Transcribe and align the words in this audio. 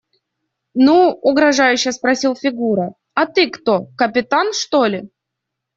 –Ну,– 0.87 0.97
угрожающе 1.29 1.91
спросил 1.91 2.33
Фигура,– 2.33 2.95
а 3.13 3.27
ты 3.27 3.51
кто– 3.51 3.85
капитан, 3.97 4.51
что 4.51 4.85
ли? 4.87 5.11